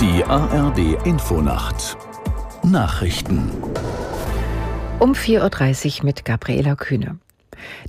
Die 0.00 0.24
ARD 0.24 1.06
Infonacht 1.06 1.96
Nachrichten 2.64 3.48
um 4.98 5.12
4.30 5.12 6.00
Uhr 6.00 6.04
mit 6.04 6.24
Gabriela 6.24 6.74
Kühne. 6.74 7.18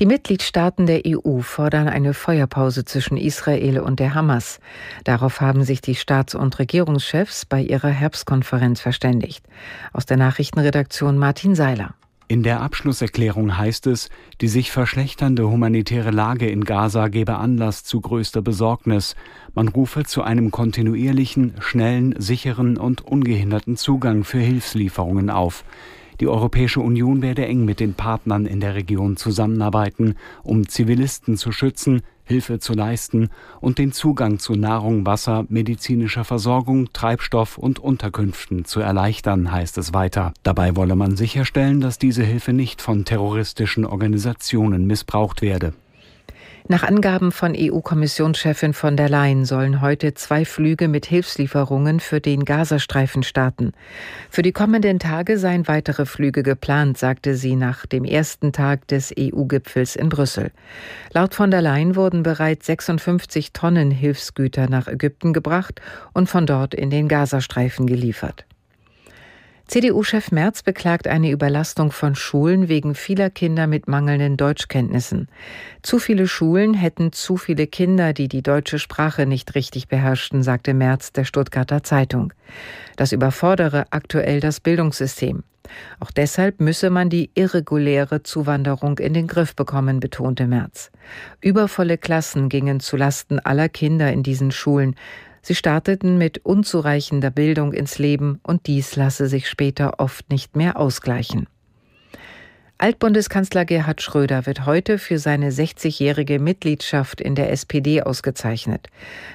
Die 0.00 0.06
Mitgliedstaaten 0.06 0.86
der 0.86 1.02
EU 1.06 1.42
fordern 1.42 1.88
eine 1.88 2.12
Feuerpause 2.12 2.84
zwischen 2.84 3.16
Israel 3.16 3.78
und 3.78 4.00
der 4.00 4.14
Hamas. 4.14 4.58
Darauf 5.04 5.40
haben 5.40 5.62
sich 5.62 5.80
die 5.80 5.94
Staats- 5.94 6.34
und 6.34 6.58
Regierungschefs 6.58 7.46
bei 7.46 7.60
ihrer 7.60 7.90
Herbstkonferenz 7.90 8.80
verständigt. 8.80 9.44
Aus 9.92 10.04
der 10.04 10.16
Nachrichtenredaktion 10.16 11.16
Martin 11.16 11.54
Seiler. 11.54 11.94
In 12.28 12.42
der 12.42 12.60
Abschlusserklärung 12.60 13.58
heißt 13.58 13.86
es, 13.88 14.08
die 14.40 14.48
sich 14.48 14.70
verschlechternde 14.70 15.48
humanitäre 15.48 16.10
Lage 16.10 16.48
in 16.48 16.64
Gaza 16.64 17.08
gebe 17.08 17.36
Anlass 17.36 17.84
zu 17.84 18.00
größter 18.00 18.42
Besorgnis. 18.42 19.16
Man 19.54 19.68
rufe 19.68 20.04
zu 20.04 20.22
einem 20.22 20.50
kontinuierlichen, 20.50 21.54
schnellen, 21.60 22.14
sicheren 22.18 22.78
und 22.78 23.02
ungehinderten 23.02 23.76
Zugang 23.76 24.24
für 24.24 24.38
Hilfslieferungen 24.38 25.30
auf. 25.30 25.64
Die 26.20 26.28
Europäische 26.28 26.80
Union 26.80 27.20
werde 27.20 27.46
eng 27.46 27.64
mit 27.64 27.80
den 27.80 27.94
Partnern 27.94 28.46
in 28.46 28.60
der 28.60 28.76
Region 28.76 29.16
zusammenarbeiten, 29.16 30.14
um 30.44 30.68
Zivilisten 30.68 31.36
zu 31.36 31.50
schützen, 31.50 32.02
Hilfe 32.24 32.58
zu 32.58 32.72
leisten 32.72 33.30
und 33.60 33.78
den 33.78 33.92
Zugang 33.92 34.38
zu 34.38 34.54
Nahrung, 34.54 35.04
Wasser, 35.06 35.44
medizinischer 35.48 36.24
Versorgung, 36.24 36.92
Treibstoff 36.92 37.58
und 37.58 37.78
Unterkünften 37.78 38.64
zu 38.64 38.80
erleichtern, 38.80 39.52
heißt 39.52 39.78
es 39.78 39.92
weiter. 39.92 40.32
Dabei 40.42 40.76
wolle 40.76 40.96
man 40.96 41.16
sicherstellen, 41.16 41.80
dass 41.80 41.98
diese 41.98 42.22
Hilfe 42.22 42.52
nicht 42.52 42.82
von 42.82 43.04
terroristischen 43.04 43.84
Organisationen 43.84 44.86
missbraucht 44.86 45.42
werde. 45.42 45.74
Nach 46.68 46.84
Angaben 46.84 47.32
von 47.32 47.54
EU-Kommissionschefin 47.56 48.72
von 48.72 48.96
der 48.96 49.08
Leyen 49.08 49.44
sollen 49.44 49.80
heute 49.80 50.14
zwei 50.14 50.44
Flüge 50.44 50.86
mit 50.86 51.06
Hilfslieferungen 51.06 51.98
für 51.98 52.20
den 52.20 52.44
Gazastreifen 52.44 53.24
starten. 53.24 53.72
Für 54.30 54.42
die 54.42 54.52
kommenden 54.52 55.00
Tage 55.00 55.38
seien 55.38 55.66
weitere 55.66 56.06
Flüge 56.06 56.44
geplant, 56.44 56.98
sagte 56.98 57.34
sie 57.34 57.56
nach 57.56 57.84
dem 57.86 58.04
ersten 58.04 58.52
Tag 58.52 58.86
des 58.86 59.12
EU-Gipfels 59.18 59.96
in 59.96 60.08
Brüssel. 60.08 60.52
Laut 61.12 61.34
von 61.34 61.50
der 61.50 61.62
Leyen 61.62 61.96
wurden 61.96 62.22
bereits 62.22 62.66
56 62.66 63.52
Tonnen 63.52 63.90
Hilfsgüter 63.90 64.68
nach 64.68 64.86
Ägypten 64.86 65.32
gebracht 65.32 65.80
und 66.12 66.28
von 66.28 66.46
dort 66.46 66.74
in 66.74 66.90
den 66.90 67.08
Gazastreifen 67.08 67.88
geliefert. 67.88 68.46
CDU-Chef 69.72 70.32
Merz 70.32 70.62
beklagt 70.62 71.08
eine 71.08 71.30
Überlastung 71.30 71.92
von 71.92 72.14
Schulen 72.14 72.68
wegen 72.68 72.94
vieler 72.94 73.30
Kinder 73.30 73.66
mit 73.66 73.88
mangelnden 73.88 74.36
Deutschkenntnissen. 74.36 75.28
Zu 75.80 75.98
viele 75.98 76.28
Schulen 76.28 76.74
hätten 76.74 77.10
zu 77.10 77.38
viele 77.38 77.66
Kinder, 77.66 78.12
die 78.12 78.28
die 78.28 78.42
deutsche 78.42 78.78
Sprache 78.78 79.24
nicht 79.24 79.54
richtig 79.54 79.88
beherrschten, 79.88 80.42
sagte 80.42 80.74
Merz 80.74 81.12
der 81.12 81.24
Stuttgarter 81.24 81.82
Zeitung. 81.82 82.34
Das 82.96 83.12
überfordere 83.12 83.86
aktuell 83.88 84.40
das 84.40 84.60
Bildungssystem. 84.60 85.42
Auch 86.00 86.10
deshalb 86.10 86.60
müsse 86.60 86.90
man 86.90 87.08
die 87.08 87.30
irreguläre 87.34 88.22
Zuwanderung 88.22 88.98
in 88.98 89.14
den 89.14 89.26
Griff 89.26 89.56
bekommen, 89.56 90.00
betonte 90.00 90.46
Merz. 90.46 90.90
Übervolle 91.40 91.96
Klassen 91.96 92.50
gingen 92.50 92.80
zulasten 92.80 93.40
aller 93.40 93.70
Kinder 93.70 94.12
in 94.12 94.22
diesen 94.22 94.50
Schulen. 94.50 94.96
Sie 95.42 95.56
starteten 95.56 96.18
mit 96.18 96.38
unzureichender 96.44 97.30
Bildung 97.30 97.72
ins 97.72 97.98
Leben 97.98 98.40
und 98.44 98.68
dies 98.68 98.94
lasse 98.96 99.26
sich 99.26 99.48
später 99.48 99.98
oft 99.98 100.30
nicht 100.30 100.56
mehr 100.56 100.78
ausgleichen. 100.78 101.48
Altbundeskanzler 102.78 103.64
Gerhard 103.64 104.02
Schröder 104.02 104.46
wird 104.46 104.66
heute 104.66 104.98
für 104.98 105.18
seine 105.18 105.50
60-jährige 105.50 106.40
Mitgliedschaft 106.40 107.20
in 107.20 107.36
der 107.36 107.52
SPD 107.52 108.02
ausgezeichnet. 108.02 108.88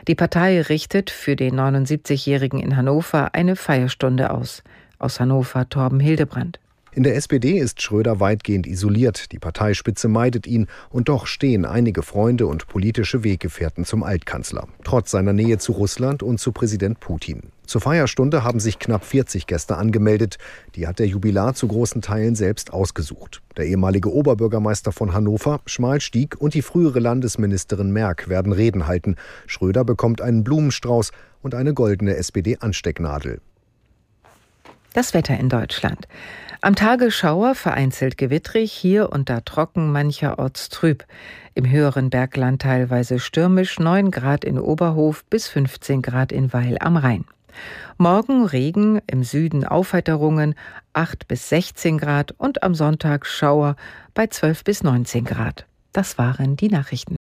Die 0.08 0.16
Partei 0.16 0.62
richtet 0.62 1.10
für 1.10 1.38
den 1.38 1.56
79-jährigen 1.56 2.60
in 2.60 2.76
Hannover 2.76 3.34
eine 3.34 3.56
Feierstunde 3.56 4.32
aus. 4.32 4.64
Aus 5.00 5.20
Hannover 5.20 5.70
Torben 5.70 6.02
Hildebrand. 6.02 6.60
In 6.98 7.04
der 7.04 7.16
SPD 7.16 7.60
ist 7.60 7.80
Schröder 7.84 8.20
weitgehend 8.20 8.66
isoliert, 8.66 9.32
die 9.32 9.38
Parteispitze 9.38 10.08
meidet 10.08 10.48
ihn 10.48 10.66
und 10.90 11.10
doch 11.10 11.28
stehen 11.28 11.64
einige 11.64 12.02
Freunde 12.02 12.48
und 12.48 12.66
politische 12.68 13.24
Weggefährten 13.24 13.86
zum 13.86 14.02
Altkanzler, 14.02 14.68
trotz 14.84 15.12
seiner 15.12 15.32
Nähe 15.32 15.60
zu 15.60 15.74
Russland 15.74 16.24
und 16.24 16.40
zu 16.40 16.52
Präsident 16.52 17.00
Putin. 17.00 17.52
Zur 17.68 17.82
Feierstunde 17.82 18.44
haben 18.44 18.60
sich 18.60 18.80
knapp 18.80 19.06
40 19.06 19.46
Gäste 19.46 19.78
angemeldet. 19.78 20.40
Die 20.74 20.88
hat 20.88 20.98
der 20.98 21.06
Jubilar 21.06 21.54
zu 21.54 21.68
großen 21.68 22.02
Teilen 22.02 22.34
selbst 22.34 22.74
ausgesucht. 22.74 23.44
Der 23.58 23.68
ehemalige 23.68 24.12
Oberbürgermeister 24.12 24.92
von 24.92 25.14
Hannover, 25.14 25.62
Schmalstieg, 25.68 26.42
und 26.42 26.56
die 26.56 26.64
frühere 26.64 27.00
Landesministerin 27.00 27.92
Merck 27.92 28.28
werden 28.28 28.54
Reden 28.54 28.88
halten. 28.88 29.18
Schröder 29.46 29.86
bekommt 29.86 30.20
einen 30.20 30.44
Blumenstrauß 30.44 31.12
und 31.44 31.54
eine 31.54 31.76
goldene 31.76 32.16
SPD-Anstecknadel. 32.16 33.40
Das 34.98 35.14
Wetter 35.14 35.40
in 35.40 35.48
Deutschland. 35.48 36.08
Am 36.62 36.74
Tage 36.74 37.12
Schauer, 37.12 37.54
vereinzelt 37.54 38.18
gewittrig, 38.18 38.72
hier 38.72 39.12
und 39.12 39.30
da 39.30 39.42
trocken, 39.42 39.92
mancherorts 39.92 40.70
trüb. 40.70 41.06
Im 41.54 41.70
höheren 41.70 42.10
Bergland 42.10 42.64
teilweise 42.64 43.20
stürmisch, 43.20 43.78
9 43.78 44.10
Grad 44.10 44.44
in 44.44 44.58
Oberhof 44.58 45.24
bis 45.26 45.50
15 45.50 46.02
Grad 46.02 46.32
in 46.32 46.52
Weil 46.52 46.80
am 46.80 46.98
Rhein. 46.98 47.26
Morgen 48.00 48.44
Regen, 48.44 49.00
im 49.06 49.24
Süden 49.24 49.66
Aufheiterungen 49.66 50.56
8 50.94 51.28
bis 51.28 51.48
16 51.50 52.00
Grad 52.00 52.32
und 52.32 52.64
am 52.64 52.74
Sonntag 52.74 53.28
Schauer 53.28 53.76
bei 54.16 54.26
12 54.26 54.64
bis 54.64 54.82
19 54.82 55.26
Grad. 55.26 55.68
Das 55.94 56.18
waren 56.18 56.56
die 56.56 56.70
Nachrichten. 56.70 57.17